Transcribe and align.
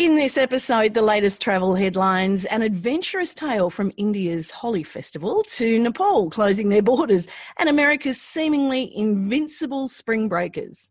In 0.00 0.16
this 0.16 0.38
episode, 0.38 0.94
the 0.94 1.02
latest 1.02 1.42
travel 1.42 1.74
headlines 1.74 2.46
an 2.46 2.62
adventurous 2.62 3.34
tale 3.34 3.68
from 3.68 3.92
India's 3.98 4.50
Holi 4.50 4.82
Festival 4.82 5.42
to 5.48 5.78
Nepal 5.78 6.30
closing 6.30 6.70
their 6.70 6.80
borders 6.80 7.28
and 7.58 7.68
America's 7.68 8.18
seemingly 8.18 8.96
invincible 8.96 9.88
spring 9.88 10.26
breakers. 10.26 10.90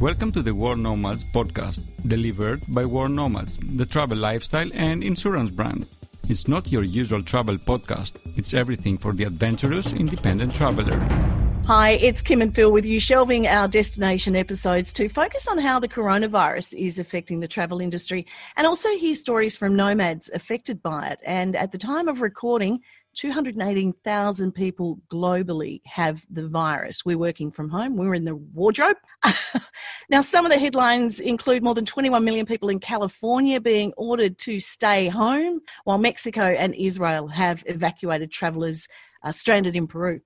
Welcome 0.00 0.32
to 0.32 0.42
the 0.42 0.52
World 0.52 0.80
Nomads 0.80 1.22
podcast, 1.26 1.80
delivered 2.08 2.60
by 2.66 2.84
World 2.84 3.12
Nomads, 3.12 3.60
the 3.76 3.86
travel 3.86 4.18
lifestyle 4.18 4.68
and 4.74 5.04
insurance 5.04 5.52
brand. 5.52 5.86
It's 6.28 6.48
not 6.48 6.72
your 6.72 6.82
usual 6.82 7.22
travel 7.22 7.56
podcast, 7.56 8.14
it's 8.36 8.52
everything 8.52 8.98
for 8.98 9.12
the 9.12 9.22
adventurous 9.22 9.92
independent 9.92 10.56
traveler. 10.56 11.37
Hi, 11.68 11.90
it's 12.00 12.22
Kim 12.22 12.40
and 12.40 12.54
Phil 12.54 12.72
with 12.72 12.86
you, 12.86 12.98
shelving 12.98 13.46
our 13.46 13.68
destination 13.68 14.34
episodes 14.34 14.90
to 14.94 15.06
focus 15.06 15.46
on 15.46 15.58
how 15.58 15.78
the 15.78 15.86
coronavirus 15.86 16.72
is 16.72 16.98
affecting 16.98 17.40
the 17.40 17.46
travel 17.46 17.82
industry 17.82 18.26
and 18.56 18.66
also 18.66 18.88
hear 18.96 19.14
stories 19.14 19.54
from 19.54 19.76
nomads 19.76 20.30
affected 20.32 20.82
by 20.82 21.08
it. 21.08 21.20
And 21.26 21.54
at 21.54 21.70
the 21.70 21.76
time 21.76 22.08
of 22.08 22.22
recording, 22.22 22.80
218,000 23.16 24.52
people 24.52 24.98
globally 25.12 25.82
have 25.84 26.24
the 26.30 26.48
virus. 26.48 27.04
We're 27.04 27.18
working 27.18 27.50
from 27.50 27.68
home, 27.68 27.96
we're 27.96 28.14
in 28.14 28.24
the 28.24 28.36
wardrobe. 28.36 28.96
now, 30.08 30.22
some 30.22 30.46
of 30.46 30.50
the 30.50 30.58
headlines 30.58 31.20
include 31.20 31.62
more 31.62 31.74
than 31.74 31.84
21 31.84 32.24
million 32.24 32.46
people 32.46 32.70
in 32.70 32.80
California 32.80 33.60
being 33.60 33.92
ordered 33.98 34.38
to 34.38 34.58
stay 34.58 35.08
home, 35.08 35.60
while 35.84 35.98
Mexico 35.98 36.44
and 36.44 36.74
Israel 36.76 37.28
have 37.28 37.62
evacuated 37.66 38.32
travellers 38.32 38.88
uh, 39.22 39.32
stranded 39.32 39.76
in 39.76 39.86
Peru. 39.86 40.22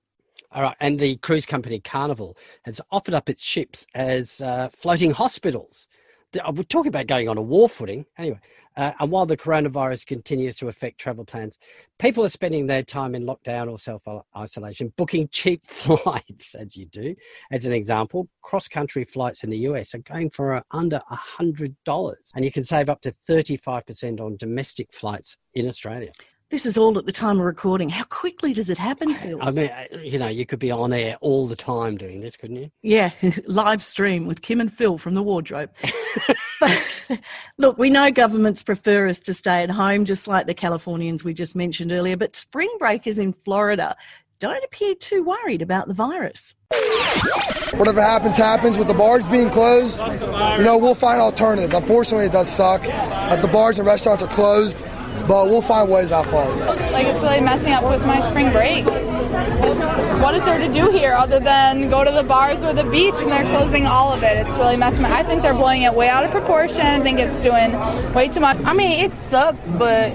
All 0.51 0.61
right, 0.61 0.77
and 0.79 0.99
the 0.99 1.17
cruise 1.17 1.47
company 1.47 1.79
Carnival 1.79 2.37
has 2.63 2.79
offered 2.91 3.15
up 3.15 3.27
its 3.27 3.43
ships 3.43 3.87
as 3.95 4.39
uh, 4.41 4.69
floating 4.69 5.11
hospitals. 5.11 5.87
Uh, 6.39 6.51
we're 6.55 6.63
talking 6.63 6.89
about 6.89 7.07
going 7.07 7.29
on 7.29 7.37
a 7.37 7.41
war 7.41 7.69
footing 7.69 8.05
anyway. 8.17 8.39
Uh, 8.75 8.91
and 8.99 9.11
while 9.11 9.25
the 9.25 9.37
coronavirus 9.37 10.05
continues 10.05 10.55
to 10.55 10.67
affect 10.67 10.99
travel 10.99 11.23
plans, 11.23 11.59
people 11.99 12.25
are 12.25 12.29
spending 12.29 12.65
their 12.65 12.81
time 12.81 13.13
in 13.13 13.23
lockdown 13.23 13.71
or 13.71 13.77
self 13.77 14.03
isolation 14.35 14.91
booking 14.97 15.27
cheap 15.31 15.65
flights, 15.67 16.55
as 16.55 16.75
you 16.75 16.85
do. 16.87 17.15
As 17.51 17.65
an 17.65 17.73
example, 17.73 18.27
cross 18.41 18.67
country 18.67 19.05
flights 19.05 19.43
in 19.43 19.49
the 19.49 19.59
US 19.59 19.93
are 19.93 19.99
going 19.99 20.29
for 20.29 20.63
under 20.71 21.01
$100, 21.39 22.31
and 22.35 22.45
you 22.45 22.51
can 22.51 22.63
save 22.63 22.89
up 22.89 23.01
to 23.01 23.13
35% 23.29 24.19
on 24.19 24.37
domestic 24.37 24.91
flights 24.93 25.37
in 25.53 25.67
Australia. 25.67 26.11
This 26.53 26.67
is 26.67 26.77
all 26.77 26.95
at 26.99 27.07
the 27.07 27.11
time 27.11 27.39
of 27.39 27.45
recording. 27.45 27.89
How 27.89 28.03
quickly 28.03 28.53
does 28.53 28.69
it 28.69 28.77
happen, 28.77 29.15
Phil? 29.15 29.39
I 29.41 29.49
mean, 29.49 29.71
uh, 29.71 29.97
you 30.03 30.19
know, 30.19 30.27
you 30.27 30.45
could 30.45 30.59
be 30.59 30.69
on 30.69 30.93
air 30.93 31.17
all 31.19 31.47
the 31.47 31.55
time 31.55 31.97
doing 31.97 32.21
this, 32.21 32.37
couldn't 32.37 32.57
you? 32.57 32.69
Yeah, 32.83 33.09
live 33.47 33.81
stream 33.81 34.27
with 34.27 34.43
Kim 34.43 34.61
and 34.61 34.71
Phil 34.71 34.99
from 34.99 35.15
the 35.15 35.23
wardrobe. 35.23 35.71
look, 37.57 37.79
we 37.79 37.89
know 37.89 38.11
governments 38.11 38.61
prefer 38.61 39.07
us 39.07 39.17
to 39.21 39.33
stay 39.33 39.63
at 39.63 39.71
home, 39.71 40.05
just 40.05 40.27
like 40.27 40.45
the 40.45 40.53
Californians 40.53 41.23
we 41.23 41.33
just 41.33 41.55
mentioned 41.55 41.91
earlier, 41.91 42.15
but 42.15 42.35
spring 42.35 42.69
breakers 42.77 43.17
in 43.17 43.33
Florida 43.33 43.95
don't 44.37 44.63
appear 44.63 44.93
too 44.93 45.23
worried 45.23 45.63
about 45.63 45.87
the 45.87 45.95
virus. 45.95 46.53
Whatever 47.73 47.99
happens, 47.99 48.37
happens. 48.37 48.77
With 48.77 48.89
the 48.89 48.93
bars 48.93 49.27
being 49.27 49.49
closed, 49.49 49.97
you 49.97 50.63
know, 50.63 50.77
we'll 50.79 50.93
find 50.93 51.19
alternatives. 51.19 51.73
Unfortunately, 51.73 52.27
it 52.27 52.31
does 52.31 52.47
suck. 52.47 52.83
that 52.83 53.41
the 53.41 53.47
bars 53.47 53.79
and 53.79 53.87
restaurants 53.87 54.21
are 54.21 54.29
closed 54.29 54.77
but 55.27 55.49
we'll 55.49 55.61
find 55.61 55.89
ways 55.89 56.11
out 56.11 56.25
for 56.27 56.43
it. 56.43 56.91
Like 56.91 57.07
it's 57.07 57.21
really 57.21 57.41
messing 57.41 57.71
up 57.73 57.83
with 57.83 58.05
my 58.05 58.21
spring 58.21 58.51
break. 58.51 58.85
What 60.21 60.35
is 60.35 60.45
there 60.45 60.59
to 60.59 60.71
do 60.71 60.89
here 60.91 61.13
other 61.13 61.39
than 61.39 61.89
go 61.89 62.03
to 62.03 62.11
the 62.11 62.23
bars 62.23 62.63
or 62.63 62.73
the 62.73 62.83
beach 62.83 63.15
and 63.17 63.31
they're 63.31 63.45
closing 63.45 63.85
all 63.85 64.11
of 64.11 64.23
it? 64.23 64.45
It's 64.45 64.57
really 64.57 64.77
messing. 64.77 65.05
I 65.05 65.23
think 65.23 65.41
they're 65.41 65.53
blowing 65.53 65.81
it 65.83 65.93
way 65.93 66.09
out 66.09 66.23
of 66.23 66.31
proportion. 66.31 66.81
I 66.81 66.99
think 67.01 67.19
it's 67.19 67.39
doing 67.39 67.73
way 68.13 68.27
too 68.29 68.39
much. 68.39 68.57
I 68.63 68.73
mean, 68.73 69.03
it 69.03 69.11
sucks, 69.11 69.69
but 69.71 70.13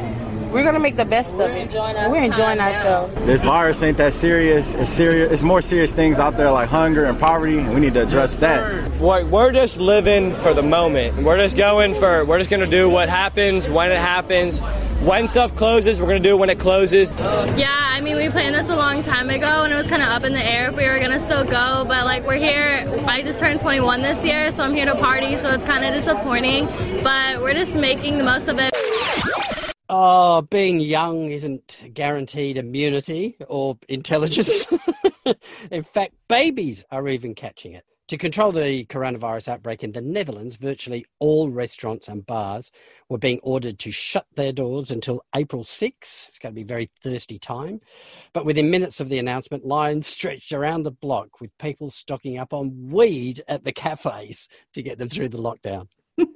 we're 0.51 0.64
gonna 0.64 0.81
make 0.81 0.97
the 0.97 1.05
best 1.05 1.34
of 1.34 1.41
it. 1.41 1.73
We're 1.75 2.23
enjoying 2.23 2.59
ourselves. 2.59 3.12
This 3.27 3.42
virus 3.42 3.83
ain't 3.83 3.98
that 3.98 4.14
serious. 4.14 4.75
It's 4.75 4.89
serious. 4.89 5.31
It's 5.31 5.42
more 5.42 5.61
serious 5.61 5.92
things 5.92 6.18
out 6.18 6.36
there 6.36 6.51
like 6.51 6.68
hunger 6.68 7.05
and 7.05 7.18
poverty, 7.18 7.58
and 7.58 7.74
we 7.74 7.80
need 7.80 7.95
to 7.95 8.02
address 8.02 8.39
that. 8.39 8.98
Boy, 8.98 9.27
we're 9.27 9.52
just 9.52 9.79
living 9.79 10.33
for 10.33 10.55
the 10.55 10.63
moment. 10.63 11.23
We're 11.23 11.36
just 11.36 11.57
going 11.57 11.92
for. 11.92 12.24
We're 12.24 12.39
just 12.39 12.51
gonna 12.51 12.67
do 12.67 12.89
what 12.89 13.11
happens 13.11 13.68
when 13.68 13.91
it 13.91 13.98
happens. 13.98 14.63
When 15.01 15.29
stuff 15.29 15.55
closes, 15.55 16.01
we're 16.01 16.09
gonna 16.09 16.19
do 16.19 16.31
it 16.31 16.39
when 16.39 16.51
it 16.51 16.59
closes. 16.59 17.13
Yeah, 17.57 17.69
I 17.70 18.01
mean, 18.01 18.17
we 18.17 18.29
planned 18.31 18.57
this 18.57 18.69
a 18.69 18.75
long 18.75 19.05
time 19.05 19.31
ago, 19.31 19.63
and 19.63 19.73
it 19.73 19.77
was 19.77 19.86
kind 19.86 20.03
of 20.03 20.09
up 20.09 20.25
in 20.25 20.33
the 20.33 20.45
air 20.45 20.70
if 20.70 20.77
we 20.77 20.89
were 20.89 20.98
gonna 20.98 21.20
still 21.20 21.45
go. 21.45 21.85
But 21.86 22.05
like, 22.05 22.27
we're 22.27 22.35
here. 22.35 22.85
I 23.07 23.23
just 23.23 23.39
turned 23.39 23.61
21 23.61 24.03
this 24.03 24.25
year, 24.25 24.51
so 24.51 24.64
I'm 24.64 24.75
here 24.75 24.86
to 24.86 24.97
party. 24.97 25.36
So 25.36 25.51
it's 25.51 25.63
kind 25.63 25.85
of 25.85 25.95
disappointing, 25.95 26.67
but 27.05 27.41
we're 27.41 27.55
just 27.55 27.77
making 27.77 28.19
the 28.19 28.25
most 28.25 28.48
of 28.48 28.59
it. 28.59 28.75
Oh, 29.89 30.42
being 30.42 30.81
young 30.81 31.30
isn't 31.30 31.80
guaranteed 31.95 32.57
immunity 32.57 33.36
or 33.47 33.79
intelligence. 33.89 34.67
in 35.70 35.85
fact, 35.85 36.15
babies 36.29 36.85
are 36.91 37.07
even 37.09 37.36
catching 37.36 37.73
it. 37.73 37.85
To 38.08 38.17
control 38.17 38.52
the 38.52 38.86
coronavirus 38.86 39.48
outbreak 39.48 39.85
in 39.85 39.92
the 39.92 40.01
Netherlands, 40.01 40.57
virtually 40.57 41.05
all 41.19 41.51
restaurants 41.51 42.08
and 42.08 42.24
bars 42.24 42.73
were 43.11 43.19
being 43.19 43.39
ordered 43.42 43.79
to 43.80 43.92
shut 43.92 44.27
their 44.35 44.51
doors 44.51 44.91
until 44.91 45.23
April 45.36 45.63
6. 45.63 46.27
It's 46.29 46.39
going 46.39 46.55
to 46.55 46.55
be 46.55 46.63
a 46.63 46.64
very 46.64 46.91
thirsty 47.02 47.39
time. 47.39 47.83
But 48.33 48.47
within 48.47 48.70
minutes 48.70 49.01
of 49.01 49.11
the 49.11 49.18
announcement, 49.18 49.67
lines 49.67 50.07
stretched 50.07 50.52
around 50.52 50.85
the 50.85 50.91
block 50.91 51.42
with 51.42 51.57
people 51.58 51.91
stocking 51.91 52.39
up 52.39 52.55
on 52.55 52.89
weed 52.89 53.42
at 53.47 53.64
the 53.64 53.73
cafes 53.73 54.48
to 54.73 54.83
get 54.83 54.98
them 54.98 55.11
through 55.11 55.29
the 55.29 55.36
lockdown. 55.36 55.86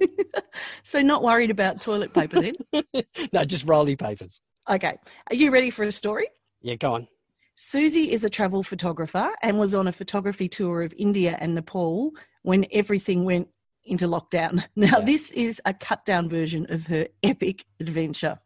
so 0.83 1.01
not 1.01 1.23
worried 1.23 1.49
about 1.49 1.81
toilet 1.81 2.13
paper 2.13 2.39
then? 2.39 2.53
no, 3.33 3.43
just 3.45 3.67
rolly 3.67 3.95
papers. 3.95 4.41
Okay. 4.69 4.95
Are 5.31 5.35
you 5.35 5.49
ready 5.49 5.71
for 5.71 5.83
a 5.85 5.91
story? 5.91 6.27
Yeah, 6.61 6.75
go 6.75 6.93
on. 6.93 7.07
Susie 7.55 8.11
is 8.11 8.23
a 8.23 8.29
travel 8.29 8.63
photographer 8.63 9.31
and 9.41 9.59
was 9.59 9.75
on 9.75 9.87
a 9.87 9.91
photography 9.91 10.47
tour 10.47 10.81
of 10.81 10.93
India 10.97 11.37
and 11.39 11.53
Nepal 11.53 12.11
when 12.41 12.65
everything 12.71 13.25
went 13.25 13.47
into 13.85 14.07
lockdown. 14.07 14.63
Now, 14.75 14.99
yeah. 14.99 15.05
this 15.05 15.31
is 15.31 15.61
a 15.65 15.73
cut 15.73 16.03
down 16.05 16.29
version 16.29 16.65
of 16.69 16.87
her 16.87 17.07
epic 17.21 17.65
adventure. 17.79 18.39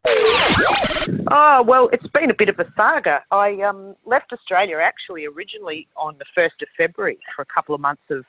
Oh, 1.30 1.62
well, 1.66 1.88
it's 1.92 2.06
been 2.08 2.30
a 2.30 2.34
bit 2.34 2.48
of 2.48 2.58
a 2.58 2.66
saga. 2.76 3.22
I 3.30 3.62
um, 3.62 3.94
left 4.04 4.32
Australia 4.32 4.78
actually 4.82 5.26
originally 5.26 5.88
on 5.96 6.16
the 6.18 6.24
1st 6.36 6.62
of 6.62 6.68
February 6.76 7.18
for 7.34 7.42
a 7.42 7.46
couple 7.46 7.74
of 7.74 7.80
months 7.80 8.02
of 8.10 8.24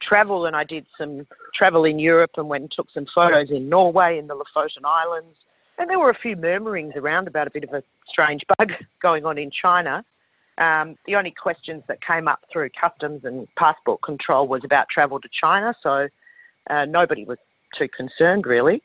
travel, 0.00 0.46
and 0.46 0.56
I 0.56 0.64
did 0.64 0.86
some 0.96 1.26
travel 1.54 1.84
in 1.84 1.98
Europe 1.98 2.32
and 2.36 2.48
went 2.48 2.62
and 2.62 2.72
took 2.74 2.88
some 2.94 3.06
photos 3.14 3.50
in 3.50 3.68
Norway, 3.68 4.18
in 4.18 4.26
the 4.26 4.34
Lofoten 4.34 4.84
Islands. 4.84 5.36
And 5.78 5.88
there 5.88 5.98
were 5.98 6.10
a 6.10 6.18
few 6.18 6.36
murmurings 6.36 6.94
around 6.96 7.28
about 7.28 7.46
a 7.46 7.50
bit 7.50 7.64
of 7.64 7.72
a 7.72 7.82
strange 8.08 8.42
bug 8.58 8.72
going 9.02 9.24
on 9.24 9.38
in 9.38 9.50
China. 9.50 10.04
Um, 10.58 10.96
the 11.06 11.14
only 11.14 11.30
questions 11.30 11.84
that 11.86 12.04
came 12.04 12.26
up 12.26 12.40
through 12.52 12.70
customs 12.78 13.24
and 13.24 13.46
passport 13.56 14.02
control 14.02 14.48
was 14.48 14.62
about 14.64 14.88
travel 14.92 15.20
to 15.20 15.28
China, 15.40 15.72
so 15.82 16.08
uh, 16.68 16.84
nobody 16.84 17.24
was 17.24 17.38
too 17.78 17.86
concerned 17.96 18.44
really. 18.44 18.82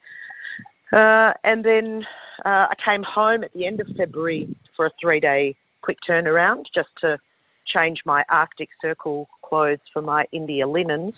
Uh, 0.91 1.33
and 1.43 1.65
then 1.65 2.05
uh, 2.45 2.67
I 2.69 2.75
came 2.85 3.01
home 3.01 3.43
at 3.43 3.51
the 3.53 3.65
end 3.65 3.81
of 3.81 3.87
February 3.97 4.55
for 4.75 4.85
a 4.85 4.91
three 5.01 5.19
day 5.19 5.55
quick 5.81 5.97
turnaround 6.07 6.65
just 6.75 6.89
to 7.01 7.17
change 7.65 8.01
my 8.05 8.23
Arctic 8.29 8.69
Circle 8.81 9.27
clothes 9.41 9.79
for 9.91 10.03
my 10.03 10.25
India 10.31 10.67
linens 10.67 11.15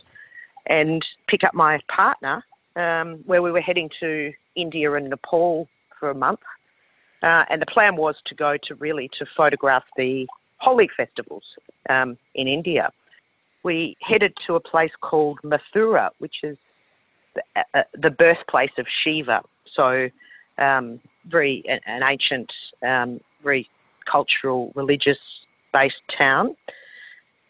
and 0.67 1.03
pick 1.27 1.43
up 1.43 1.53
my 1.53 1.79
partner, 1.93 2.43
um, 2.77 3.21
where 3.25 3.41
we 3.41 3.51
were 3.51 3.61
heading 3.61 3.89
to 3.99 4.31
India 4.55 4.91
and 4.93 5.09
Nepal 5.09 5.67
for 5.99 6.09
a 6.09 6.15
month. 6.15 6.39
Uh, 7.23 7.43
and 7.49 7.61
the 7.61 7.65
plan 7.65 7.95
was 7.95 8.15
to 8.27 8.35
go 8.35 8.55
to 8.67 8.75
really 8.75 9.09
to 9.19 9.25
photograph 9.35 9.83
the 9.97 10.27
Holi 10.57 10.89
festivals 10.95 11.43
um, 11.89 12.17
in 12.35 12.47
India. 12.47 12.91
We 13.63 13.97
headed 14.01 14.33
to 14.47 14.55
a 14.55 14.59
place 14.59 14.91
called 15.01 15.39
Mathura, 15.43 16.09
which 16.19 16.35
is 16.43 16.57
the, 17.33 17.41
uh, 17.55 17.79
uh 17.79 17.83
the 18.01 18.11
birthplace 18.11 18.71
of 18.77 18.85
Shiva. 19.03 19.41
So, 19.75 20.09
um, 20.57 20.99
very 21.27 21.63
an 21.67 22.01
ancient, 22.03 22.51
um, 22.85 23.19
very 23.43 23.67
cultural, 24.09 24.71
religious 24.75 25.17
based 25.73 25.95
town 26.15 26.55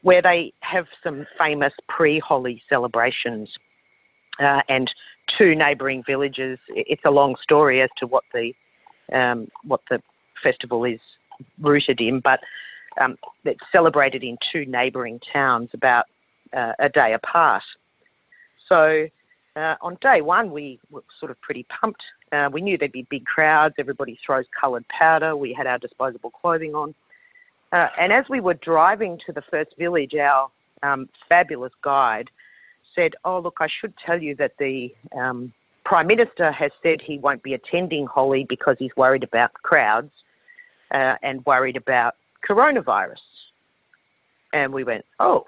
where 0.06 0.22
they 0.22 0.54
have 0.60 0.86
some 1.04 1.26
famous 1.36 1.74
pre 1.90 2.20
Holi 2.20 2.62
celebrations 2.70 3.50
uh, 4.40 4.62
and 4.70 4.88
two 5.38 5.56
neighbouring 5.56 6.04
villages. 6.06 6.60
It's 6.70 7.02
a 7.06 7.12
long 7.12 7.36
story 7.42 7.82
as 7.82 7.90
to 7.98 8.08
what 8.08 8.24
the 8.34 8.54
um, 9.14 9.50
what 9.64 9.82
the 9.90 10.02
festival 10.42 10.84
is 10.84 11.00
rooted 11.60 12.02
in, 12.02 12.20
but 12.20 12.40
um, 13.00 13.18
it's 13.44 13.60
celebrated 13.72 14.24
in 14.24 14.38
two 14.52 14.66
neighbouring 14.66 15.20
towns 15.32 15.70
about 15.74 16.06
uh, 16.54 16.74
a 16.80 16.90
day 16.90 17.14
apart. 17.14 17.64
So 18.68 19.08
uh, 19.56 19.76
on 19.82 19.98
day 20.02 20.22
one, 20.22 20.52
we 20.52 20.80
were 20.90 21.04
sort 21.20 21.32
of 21.32 21.40
pretty 21.42 21.66
pumped. 21.80 22.02
Uh, 22.32 22.50
we 22.52 22.62
knew 22.62 22.78
there'd 22.78 22.92
be 22.92 23.08
big 23.10 23.26
crowds. 23.26 23.76
Everybody 23.78 24.18
throws 24.26 24.46
coloured 24.60 24.86
powder. 24.88 25.36
We 25.36 25.54
had 25.54 25.68
our 25.68 25.78
disposable 25.78 26.32
clothing 26.32 26.74
on. 26.74 26.96
Uh, 27.72 27.88
and 28.00 28.12
as 28.12 28.26
we 28.30 28.40
were 28.40 28.54
driving 28.56 29.20
to 29.26 29.34
the 29.34 29.44
first 29.52 29.72
village, 29.78 30.14
our 30.16 30.50
um, 30.84 31.10
fabulous 31.28 31.74
guide 31.84 32.30
said, 32.96 33.12
"Oh, 33.24 33.40
look, 33.40 33.58
I 33.60 33.68
should 33.82 33.94
tell 34.06 34.22
you 34.22 34.36
that 34.36 34.54
the 34.58 34.90
um, 35.16 35.54
Prime 35.86 36.08
Minister 36.08 36.52
has 36.52 36.72
said 36.82 36.98
he 37.02 37.20
won't 37.20 37.44
be 37.44 37.54
attending 37.54 38.08
Holi 38.08 38.46
because 38.50 38.76
he's 38.80 38.96
worried 38.98 39.24
about 39.24 39.54
crowds 39.54 40.12
uh, 40.92 41.16
and 41.22 41.46
worried 41.46 41.78
about 41.78 42.16
coronavirus. 42.48 43.22
And 44.52 44.74
we 44.74 44.84
went, 44.84 45.06
oh, 45.20 45.46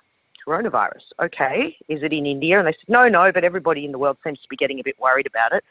coronavirus. 0.48 1.02
Okay, 1.22 1.76
is 1.90 2.04
it 2.04 2.14
in 2.14 2.26
India? 2.26 2.60
And 2.60 2.68
they 2.68 2.74
said, 2.74 2.90
no, 2.90 3.08
no, 3.08 3.32
but 3.34 3.44
everybody 3.44 3.84
in 3.84 3.92
the 3.92 3.98
world 3.98 4.18
seems 4.24 4.40
to 4.40 4.48
be 4.50 4.56
getting 4.56 4.80
a 4.80 4.84
bit 4.84 4.96
worried 5.00 5.28
about 5.28 5.54
it. 5.54 5.64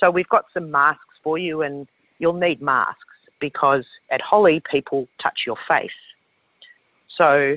So 0.00 0.10
we've 0.10 0.28
got 0.28 0.44
some 0.54 0.70
masks 0.70 1.02
for 1.22 1.38
you, 1.38 1.62
and 1.62 1.86
you'll 2.18 2.32
need 2.32 2.62
masks 2.62 3.02
because 3.40 3.84
at 4.10 4.20
Holi, 4.20 4.62
people 4.70 5.06
touch 5.22 5.40
your 5.46 5.56
face. 5.68 5.90
So 7.16 7.56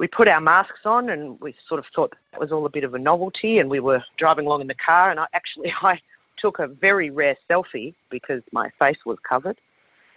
we 0.00 0.08
put 0.08 0.28
our 0.28 0.40
masks 0.40 0.80
on, 0.86 1.10
and 1.10 1.38
we 1.40 1.54
sort 1.68 1.78
of 1.78 1.84
thought 1.94 2.14
that 2.32 2.40
was 2.40 2.50
all 2.50 2.64
a 2.64 2.70
bit 2.70 2.84
of 2.84 2.94
a 2.94 2.98
novelty. 2.98 3.58
And 3.58 3.68
we 3.68 3.80
were 3.80 4.02
driving 4.18 4.46
along 4.46 4.62
in 4.62 4.66
the 4.66 4.74
car, 4.74 5.10
and 5.10 5.20
I 5.20 5.26
actually 5.34 5.70
I 5.82 6.00
took 6.38 6.58
a 6.58 6.66
very 6.66 7.10
rare 7.10 7.36
selfie 7.48 7.92
because 8.10 8.42
my 8.50 8.70
face 8.78 8.96
was 9.04 9.18
covered, 9.28 9.58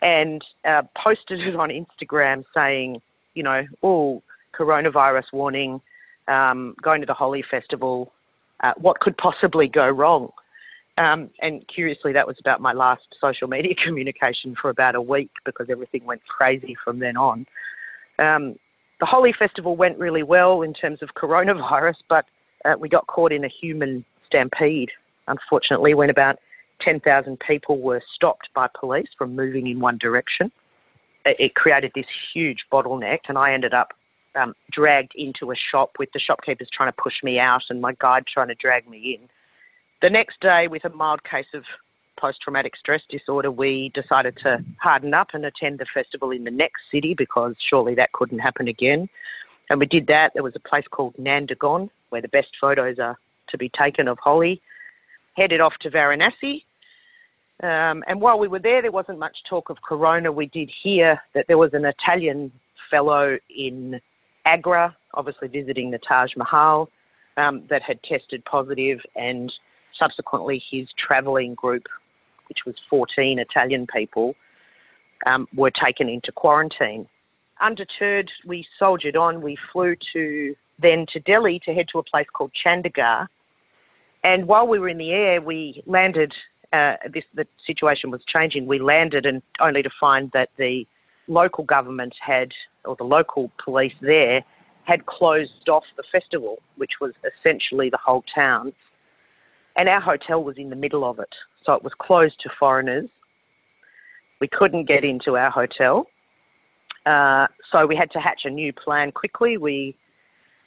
and 0.02 0.42
uh, 0.66 0.84
posted 0.96 1.42
it 1.42 1.56
on 1.58 1.70
Instagram 1.70 2.46
saying, 2.56 3.02
you 3.36 3.44
know, 3.44 3.66
oh 3.84 4.24
coronavirus 4.58 5.34
warning, 5.34 5.82
um, 6.30 6.76
going 6.82 7.02
to 7.02 7.08
the 7.08 7.14
Holi 7.14 7.44
Festival, 7.52 8.14
uh, 8.64 8.72
what 8.78 9.02
could 9.02 9.18
possibly 9.18 9.68
go 9.68 9.90
wrong? 9.90 10.30
Um, 10.98 11.30
and 11.42 11.68
curiously, 11.68 12.14
that 12.14 12.26
was 12.26 12.38
about 12.40 12.62
my 12.62 12.72
last 12.72 13.04
social 13.20 13.50
media 13.50 13.74
communication 13.86 14.56
for 14.62 14.70
about 14.70 14.96
a 14.96 15.02
week 15.02 15.32
because 15.44 15.68
everything 15.70 16.06
went 16.06 16.22
crazy 16.26 16.78
from 16.86 17.00
then 17.00 17.18
on. 17.18 17.46
Um, 18.18 18.56
the 19.04 19.08
Holi 19.08 19.34
Festival 19.38 19.76
went 19.76 20.00
really 20.00 20.24
well 20.24 20.62
in 20.62 20.74
terms 20.74 21.00
of 21.02 21.10
coronavirus, 21.14 21.96
but 22.08 22.24
uh, 22.64 22.76
we 22.80 22.88
got 22.88 23.06
caught 23.08 23.34
in 23.34 23.44
a 23.44 23.50
human 23.50 24.06
stampede, 24.26 24.92
unfortunately, 25.28 25.94
when 25.94 26.10
about 26.10 26.38
10,000 26.80 27.38
people 27.46 27.82
were 27.82 28.02
stopped 28.16 28.48
by 28.56 28.66
police 28.80 29.10
from 29.18 29.36
moving 29.36 29.68
in 29.68 29.82
one 29.82 29.98
direction. 29.98 30.50
It 31.26 31.54
created 31.54 31.92
this 31.94 32.06
huge 32.34 32.60
bottleneck, 32.72 33.20
and 33.28 33.38
I 33.38 33.52
ended 33.52 33.74
up 33.74 33.90
um, 34.36 34.54
dragged 34.72 35.12
into 35.18 35.52
a 35.52 35.56
shop 35.70 35.92
with 36.00 36.08
the 36.14 36.22
shopkeepers 36.22 36.70
trying 36.74 36.90
to 36.90 36.96
push 36.98 37.16
me 37.24 37.40
out 37.40 37.64
and 37.70 37.82
my 37.82 37.96
guide 38.00 38.24
trying 38.34 38.48
to 38.48 38.56
drag 38.56 38.90
me 38.90 39.20
in. 39.20 39.28
The 40.02 40.12
next 40.12 40.40
day, 40.40 40.70
with 40.70 40.86
a 40.86 40.90
mild 40.90 41.26
case 41.26 41.48
of 41.54 41.66
post 42.20 42.40
traumatic 42.42 42.74
stress 42.78 43.02
disorder, 43.10 43.52
we 43.52 43.92
decided 43.94 44.38
to 44.44 44.64
harden 44.82 45.14
up 45.14 45.30
and 45.34 45.46
attend 45.46 45.80
the 45.80 45.86
festival 45.94 46.32
in 46.32 46.44
the 46.44 46.52
next 46.52 46.82
city 46.92 47.14
because 47.18 47.56
surely 47.70 47.96
that 47.96 48.12
couldn't 48.14 48.40
happen 48.40 48.68
again. 48.68 49.10
And 49.70 49.80
we 49.80 49.86
did 49.86 50.08
that. 50.08 50.32
There 50.34 50.44
was 50.44 50.56
a 50.56 50.70
place 50.70 50.86
called 50.90 51.16
Nandgaon 51.18 51.90
where 52.10 52.22
the 52.22 52.28
best 52.28 52.50
photos 52.60 53.00
are 53.00 53.18
to 53.50 53.58
be 53.58 53.70
taken 53.70 54.08
of 54.08 54.18
Holi. 54.24 54.62
Headed 55.36 55.62
off 55.62 55.74
to 55.82 55.90
Varanasi. 55.90 56.64
Um, 57.62 58.04
and 58.08 58.20
while 58.22 58.38
we 58.38 58.48
were 58.48 58.60
there, 58.60 58.82
there 58.82 58.92
wasn't 58.92 59.20
much 59.20 59.38
talk 59.50 59.70
of 59.70 59.78
corona. 59.88 60.32
We 60.32 60.48
did 60.48 60.70
hear 60.84 61.22
that 61.34 61.46
there 61.48 61.58
was 61.58 61.72
an 61.74 61.86
Italian 61.86 62.52
fellow 62.92 63.38
in 63.56 64.00
Agra, 64.46 64.96
obviously 65.14 65.48
visiting 65.48 65.92
the 65.92 66.00
Taj 66.00 66.32
Mahal, 66.36 66.90
um, 67.38 67.64
that 67.70 67.82
had 67.82 68.02
tested 68.04 68.44
positive, 68.46 69.00
and 69.16 69.52
subsequently 69.98 70.62
his 70.72 70.88
travelling 70.98 71.56
group, 71.56 71.84
which 72.50 72.60
was 72.66 72.76
14 72.90 73.40
Italian 73.40 73.88
people, 73.88 74.36
um, 75.26 75.48
were 75.56 75.72
taken 75.72 76.10
into 76.10 76.32
quarantine. 76.32 77.08
Undeterred, 77.62 78.30
we 78.46 78.66
soldiered 78.78 79.16
on. 79.16 79.42
We 79.42 79.58
flew 79.72 79.96
to 80.14 80.56
then 80.82 81.06
to 81.14 81.20
Delhi 81.20 81.62
to 81.66 81.74
head 81.74 81.88
to 81.92 82.00
a 82.00 82.04
place 82.04 82.28
called 82.34 82.52
Chandigarh. 82.66 83.28
And 84.24 84.48
while 84.48 84.68
we 84.68 84.80
were 84.80 84.90
in 84.90 84.98
the 84.98 85.12
air, 85.12 85.42
we 85.42 85.84
landed. 85.86 86.34
Uh, 86.72 86.96
this 87.14 87.24
the 87.36 87.46
situation 87.68 88.10
was 88.10 88.22
changing. 88.28 88.66
We 88.66 88.80
landed, 88.80 89.26
and 89.26 89.42
only 89.60 89.84
to 89.84 89.90
find 90.00 90.32
that 90.34 90.50
the 90.58 90.86
local 91.28 91.64
government 91.64 92.16
had, 92.20 92.52
or 92.84 92.96
the 92.96 93.04
local 93.04 93.52
police 93.64 93.94
there, 94.02 94.44
had 94.86 95.06
closed 95.06 95.70
off 95.70 95.84
the 95.96 96.04
festival, 96.12 96.58
which 96.78 96.94
was 97.00 97.14
essentially 97.24 97.90
the 97.90 98.00
whole 98.04 98.24
town. 98.34 98.74
And 99.76 99.90
our 99.90 100.02
hotel 100.02 100.44
was 100.44 100.58
in 100.58 100.70
the 100.70 100.76
middle 100.76 101.04
of 101.04 101.20
it. 101.20 101.34
So 101.66 101.74
it 101.74 101.84
was 101.84 101.94
closed 102.00 102.36
to 102.42 102.50
foreigners. 102.60 103.10
We 104.40 104.48
couldn't 104.48 104.88
get 104.88 105.04
into 105.04 105.38
our 105.38 105.50
hotel. 105.50 106.08
Uh, 107.06 107.48
so 107.72 107.86
we 107.86 107.96
had 107.96 108.12
to 108.12 108.20
hatch 108.20 108.42
a 108.46 108.50
new 108.50 108.72
plan 108.74 109.12
quickly. 109.12 109.58
We 109.58 109.96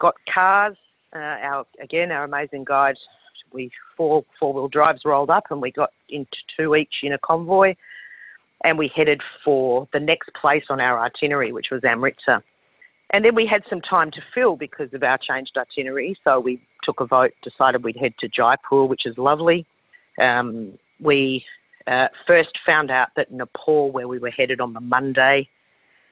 got 0.00 0.14
cars. 0.32 0.76
Uh, 1.14 1.18
our 1.18 1.66
again, 1.80 2.10
our 2.10 2.24
amazing 2.24 2.64
guide. 2.64 2.96
We 3.52 3.70
four 3.96 4.24
four 4.38 4.52
wheel 4.52 4.68
drives 4.68 5.02
rolled 5.04 5.30
up, 5.30 5.44
and 5.50 5.62
we 5.62 5.70
got 5.70 5.90
into 6.08 6.36
two 6.56 6.74
each 6.74 6.94
in 7.02 7.12
a 7.12 7.18
convoy 7.18 7.74
and 8.64 8.78
we 8.78 8.90
headed 8.94 9.20
for 9.44 9.88
the 9.92 10.00
next 10.00 10.30
place 10.40 10.64
on 10.70 10.80
our 10.80 10.98
itinerary, 10.98 11.52
which 11.52 11.68
was 11.70 11.82
Amritsar. 11.84 12.42
And 13.10 13.24
then 13.24 13.34
we 13.34 13.46
had 13.46 13.62
some 13.70 13.80
time 13.80 14.10
to 14.12 14.20
fill 14.34 14.56
because 14.56 14.92
of 14.92 15.02
our 15.02 15.18
changed 15.18 15.56
itinerary. 15.56 16.18
So 16.24 16.40
we 16.40 16.60
took 16.86 17.00
a 17.00 17.06
vote, 17.06 17.32
decided 17.42 17.84
we'd 17.84 17.96
head 17.96 18.14
to 18.20 18.28
Jaipur, 18.28 18.86
which 18.86 19.04
is 19.04 19.18
lovely. 19.18 19.66
Um, 20.18 20.78
we 21.00 21.44
uh, 21.86 22.06
first 22.26 22.58
found 22.64 22.90
out 22.90 23.08
that 23.16 23.30
Nepal, 23.30 23.90
where 23.90 24.08
we 24.08 24.18
were 24.18 24.30
headed 24.30 24.60
on 24.60 24.72
the 24.72 24.80
Monday, 24.80 25.48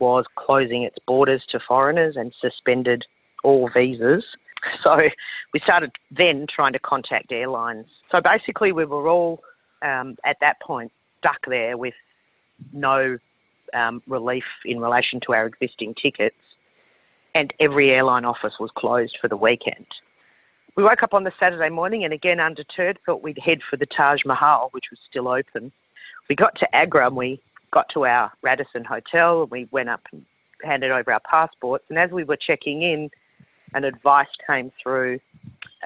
was 0.01 0.25
closing 0.37 0.83
its 0.83 0.97
borders 1.07 1.43
to 1.51 1.61
foreigners 1.67 2.17
and 2.17 2.35
suspended 2.41 3.05
all 3.43 3.71
visas. 3.75 4.25
So 4.83 4.97
we 5.53 5.61
started 5.63 5.91
then 6.11 6.47
trying 6.49 6.73
to 6.73 6.79
contact 6.79 7.31
airlines. 7.31 7.85
So 8.11 8.23
basically, 8.23 8.73
we 8.73 8.87
were 8.87 9.11
all 9.11 9.43
um, 9.83 10.17
at 10.25 10.39
that 10.41 10.59
point 10.63 10.91
stuck 11.19 11.37
there 11.47 11.77
with 11.77 11.93
no 12.73 13.19
um, 13.75 14.03
relief 14.07 14.45
in 14.65 14.81
relation 14.81 15.21
to 15.27 15.35
our 15.35 15.47
existing 15.47 15.97
tickets, 16.01 16.37
and 17.35 17.53
every 17.61 17.91
airline 17.91 18.25
office 18.25 18.55
was 18.59 18.71
closed 18.75 19.19
for 19.21 19.29
the 19.29 19.37
weekend. 19.37 19.87
We 20.77 20.83
woke 20.83 21.05
up 21.05 21.15
on 21.15 21.23
the 21.23 21.33
Saturday 21.39 21.71
morning 21.71 22.05
and 22.05 22.13
again, 22.13 22.41
undeterred, 22.41 22.99
thought 23.07 23.23
we'd 23.23 23.39
head 23.39 23.61
for 23.69 23.77
the 23.77 23.87
Taj 23.87 24.21
Mahal, 24.27 24.71
which 24.73 24.87
was 24.91 24.99
still 25.09 25.29
open. 25.29 25.71
We 26.29 26.35
got 26.35 26.57
to 26.57 26.75
Agra 26.75 27.07
and 27.07 27.17
we 27.17 27.41
got 27.73 27.87
to 27.95 28.07
our 28.07 28.33
Radisson 28.43 28.85
Hotel 28.85 29.43
and 29.43 29.51
we 29.53 29.69
went 29.71 29.89
up 29.89 30.01
and 30.13 30.25
handed 30.65 30.91
over 30.91 31.13
our 31.13 31.21
passports. 31.21 31.85
And 31.91 31.99
as 31.99 32.11
we 32.11 32.25
were 32.25 32.37
checking 32.37 32.83
in, 32.83 33.11
an 33.75 33.85
advice 33.85 34.27
came 34.47 34.73
through 34.83 35.21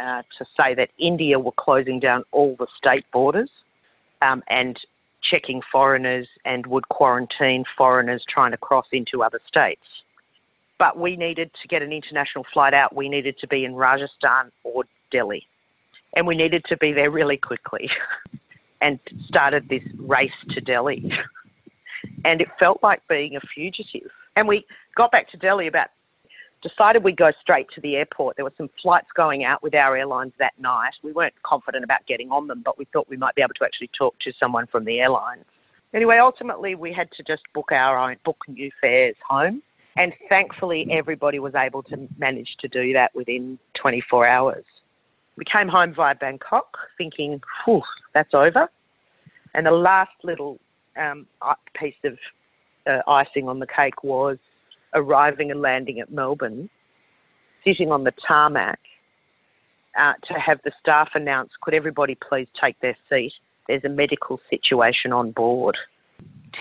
uh, 0.00 0.22
to 0.38 0.46
say 0.56 0.74
that 0.74 0.88
India 0.98 1.38
were 1.38 1.52
closing 1.52 2.00
down 2.00 2.24
all 2.32 2.56
the 2.58 2.66
state 2.78 3.04
borders 3.12 3.50
um, 4.22 4.42
and 4.48 4.78
checking 5.22 5.60
foreigners 5.70 6.28
and 6.46 6.66
would 6.66 6.88
quarantine 6.88 7.64
foreigners 7.76 8.24
trying 8.28 8.52
to 8.52 8.56
cross 8.56 8.86
into 8.92 9.22
other 9.22 9.40
states. 9.46 9.82
But 10.78 10.98
we 10.98 11.16
needed 11.16 11.50
to 11.60 11.68
get 11.68 11.82
an 11.82 11.92
international 11.92 12.44
flight 12.52 12.74
out, 12.74 12.94
we 12.94 13.08
needed 13.08 13.38
to 13.40 13.48
be 13.48 13.64
in 13.64 13.74
Rajasthan 13.74 14.52
or 14.64 14.84
Delhi. 15.10 15.46
And 16.14 16.26
we 16.26 16.36
needed 16.36 16.64
to 16.68 16.76
be 16.76 16.92
there 16.92 17.10
really 17.10 17.36
quickly 17.36 17.90
and 18.80 18.98
started 19.26 19.68
this 19.68 19.82
race 19.98 20.30
to 20.50 20.60
Delhi. 20.60 21.10
and 22.24 22.40
it 22.40 22.48
felt 22.58 22.82
like 22.82 23.00
being 23.08 23.36
a 23.36 23.40
fugitive. 23.54 24.10
And 24.36 24.46
we 24.46 24.64
got 24.96 25.10
back 25.10 25.30
to 25.32 25.36
Delhi 25.36 25.66
about 25.66 25.88
decided 26.62 27.04
we'd 27.04 27.16
go 27.16 27.30
straight 27.40 27.66
to 27.74 27.80
the 27.80 27.96
airport. 27.96 28.36
There 28.36 28.44
were 28.44 28.54
some 28.56 28.70
flights 28.82 29.08
going 29.16 29.44
out 29.44 29.62
with 29.62 29.74
our 29.74 29.96
airlines 29.96 30.32
that 30.38 30.58
night. 30.58 30.92
We 31.02 31.12
weren't 31.12 31.40
confident 31.42 31.84
about 31.84 32.06
getting 32.06 32.30
on 32.30 32.46
them, 32.46 32.62
but 32.64 32.78
we 32.78 32.86
thought 32.92 33.08
we 33.08 33.16
might 33.16 33.34
be 33.34 33.42
able 33.42 33.54
to 33.54 33.64
actually 33.64 33.90
talk 33.96 34.18
to 34.20 34.32
someone 34.40 34.66
from 34.66 34.84
the 34.84 34.98
airline. 34.98 35.44
Anyway, 35.94 36.18
ultimately, 36.18 36.74
we 36.74 36.92
had 36.92 37.10
to 37.12 37.22
just 37.22 37.42
book 37.54 37.72
our 37.72 37.96
own, 37.96 38.16
book 38.24 38.38
new 38.48 38.70
fares 38.80 39.16
home. 39.26 39.62
And 39.98 40.12
thankfully, 40.28 40.86
everybody 40.92 41.40
was 41.40 41.54
able 41.56 41.82
to 41.84 42.08
manage 42.18 42.48
to 42.60 42.68
do 42.68 42.92
that 42.92 43.10
within 43.16 43.58
24 43.82 44.28
hours. 44.28 44.64
We 45.36 45.44
came 45.44 45.66
home 45.66 45.92
via 45.92 46.14
Bangkok 46.14 46.76
thinking, 46.96 47.40
whew, 47.64 47.82
that's 48.14 48.32
over. 48.32 48.68
And 49.54 49.66
the 49.66 49.72
last 49.72 50.12
little 50.22 50.60
um, 50.96 51.26
piece 51.74 51.96
of 52.04 52.16
uh, 52.86 53.10
icing 53.10 53.48
on 53.48 53.58
the 53.58 53.66
cake 53.66 54.04
was 54.04 54.38
arriving 54.94 55.50
and 55.50 55.60
landing 55.60 55.98
at 55.98 56.12
Melbourne, 56.12 56.70
sitting 57.64 57.90
on 57.90 58.04
the 58.04 58.12
tarmac, 58.26 58.78
uh, 59.98 60.12
to 60.28 60.34
have 60.34 60.60
the 60.64 60.70
staff 60.80 61.08
announce, 61.14 61.50
could 61.60 61.74
everybody 61.74 62.16
please 62.28 62.46
take 62.62 62.78
their 62.80 62.96
seat? 63.10 63.32
There's 63.66 63.84
a 63.84 63.88
medical 63.88 64.40
situation 64.48 65.12
on 65.12 65.32
board. 65.32 65.76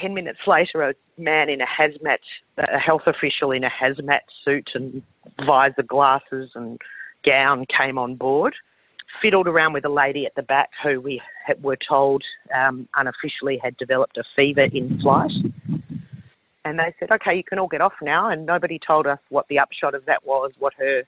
Ten 0.02 0.16
minutes 0.16 0.40
later, 0.48 0.96
man 1.18 1.50
in 1.50 1.62
a 1.62 1.66
hazmat, 1.66 2.20
a 2.58 2.80
health 2.80 3.04
official 3.06 3.52
in 3.52 3.64
a 3.64 3.70
hazmat 3.70 4.22
suit 4.44 4.70
and 4.74 5.02
visor 5.46 5.84
glasses 5.84 6.52
and 6.56 6.80
gown 7.26 7.66
came 7.66 7.98
on 7.98 8.16
board, 8.16 8.56
fiddled 9.22 9.48
around 9.48 9.74
with 9.74 9.86
a 9.86 9.90
lady 9.90 10.26
at 10.26 10.36
the 10.36 10.44
back 10.44 10.70
who 10.84 11.02
we 11.02 11.22
were 11.62 11.78
told 11.78 12.24
um, 12.56 12.88
unofficially 12.96 13.60
had 13.64 13.76
developed 13.78 14.18
a 14.18 14.24
fever 14.36 14.68
in 14.72 15.00
flight 15.02 15.32
and 16.68 16.78
they 16.80 16.94
said, 17.00 17.12
okay, 17.12 17.36
you 17.36 17.44
can 17.44 17.60
all 17.60 17.68
get 17.68 17.82
off 17.82 17.94
now. 18.02 18.30
And 18.30 18.46
nobody 18.46 18.80
told 18.86 19.08
us 19.08 19.20
what 19.30 19.48
the 19.48 19.60
upshot 19.60 19.96
of 19.96 20.06
that 20.06 20.26
was, 20.26 20.52
what 20.60 20.74
her 20.78 21.04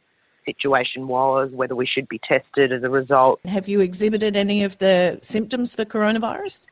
situation 0.46 1.08
was, 1.08 1.52
whether 1.52 1.76
we 1.76 1.86
should 1.86 2.08
be 2.08 2.20
tested 2.20 2.72
as 2.72 2.84
a 2.84 2.90
result. 2.90 3.40
Have 3.46 3.68
you 3.68 3.82
exhibited 3.82 4.38
any 4.38 4.64
of 4.64 4.78
the 4.78 5.20
symptoms 5.22 5.76
for 5.76 5.86
coronavirus? 5.86 6.66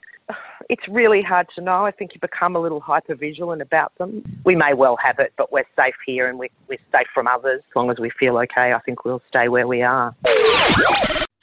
It's 0.69 0.87
really 0.89 1.21
hard 1.21 1.47
to 1.55 1.61
know. 1.61 1.85
I 1.85 1.91
think 1.91 2.13
you 2.13 2.19
become 2.19 2.55
a 2.55 2.59
little 2.59 2.81
hyper 2.81 3.15
vigilant 3.15 3.61
about 3.61 3.97
them. 3.97 4.23
We 4.43 4.55
may 4.55 4.73
well 4.73 4.97
have 4.97 5.19
it, 5.19 5.33
but 5.37 5.51
we're 5.51 5.65
safe 5.75 5.95
here 6.05 6.27
and 6.27 6.37
we're, 6.37 6.49
we're 6.67 6.79
safe 6.91 7.07
from 7.13 7.27
others. 7.27 7.61
As 7.69 7.75
long 7.75 7.89
as 7.89 7.99
we 7.99 8.09
feel 8.09 8.37
okay, 8.39 8.73
I 8.73 8.79
think 8.79 9.05
we'll 9.05 9.21
stay 9.29 9.47
where 9.47 9.67
we 9.67 9.81
are. 9.81 10.13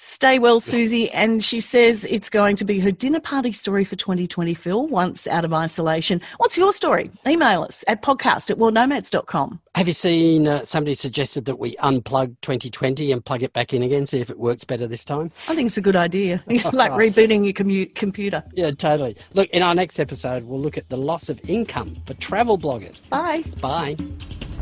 Stay 0.07 0.39
well, 0.39 0.61
Susie. 0.61 1.11
And 1.13 1.43
she 1.43 1.61
says 1.61 2.05
it's 2.05 2.29
going 2.29 2.57
to 2.57 2.65
be 2.67 2.79
her 2.79 2.91
dinner 2.91 3.21
party 3.21 3.53
story 3.53 3.85
for 3.85 3.97
2020, 3.97 4.53
Phil, 4.53 4.87
once 4.87 5.27
out 5.27 5.47
of 5.47 5.55
isolation. 5.55 6.21
What's 6.37 6.59
your 6.59 6.75
story? 6.75 7.11
Email 7.27 7.63
us 7.63 7.83
at 7.89 8.03
podcast 8.03 8.51
at 8.51 8.59
worldnomads.com. 8.59 9.61
Have 9.75 9.89
you 9.89 9.95
seen 9.95 10.47
uh, 10.47 10.63
somebody 10.67 10.93
suggested 10.93 11.47
that 11.47 11.59
we 11.59 11.75
unplug 11.77 12.37
2020 12.43 13.13
and 13.13 13.25
plug 13.25 13.43
it 13.43 13.55
back 13.55 13.73
in 13.73 13.83
again, 13.83 14.05
see 14.05 14.21
if 14.21 14.29
it 14.29 14.39
works 14.39 14.63
better 14.63 14.87
this 14.87 15.07
time? 15.07 15.33
I 15.49 15.55
think 15.55 15.69
it's 15.69 15.79
a 15.79 15.81
good 15.81 15.97
idea. 15.97 16.45
like 16.49 16.63
rebooting 16.93 17.45
your 17.45 17.55
commu- 17.55 17.95
computer. 17.95 18.45
Yeah, 18.53 18.73
totally. 18.73 19.17
Look, 19.33 19.49
in 19.51 19.63
our 19.63 19.75
next 19.75 19.99
episode, 19.99 20.45
we'll 20.45 20.61
look 20.61 20.77
at 20.77 20.91
the 20.91 20.99
loss 20.99 21.31
of 21.31 21.41
income 21.49 21.97
for 22.05 22.13
travel 22.15 22.59
bloggers. 22.59 23.01
Bye. 23.09 23.43
Bye. 23.63 23.97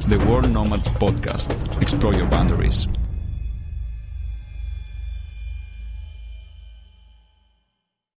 The 0.06 0.20
World 0.30 0.48
Nomads 0.52 0.86
Podcast. 0.86 1.50
Explore 1.82 2.14
your 2.14 2.26
boundaries. 2.26 2.86